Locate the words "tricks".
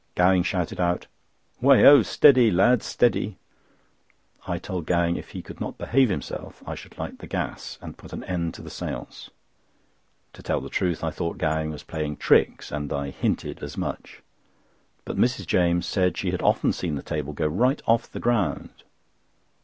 12.17-12.71